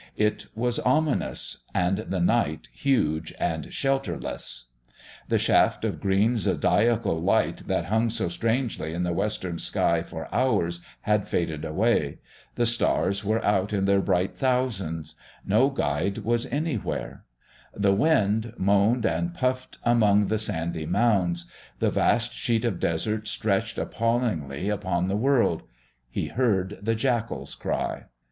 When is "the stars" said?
12.55-13.23